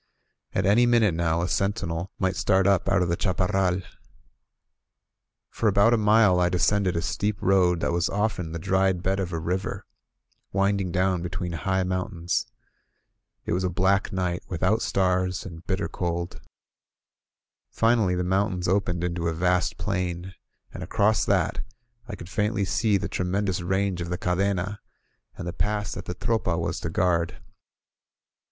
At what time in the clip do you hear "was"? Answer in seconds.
7.91-8.09, 13.53-13.63, 26.57-26.79